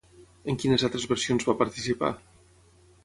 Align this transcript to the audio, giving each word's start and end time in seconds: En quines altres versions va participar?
En 0.53 0.55
quines 0.63 0.85
altres 0.87 1.05
versions 1.13 1.47
va 1.51 1.57
participar? 1.63 2.13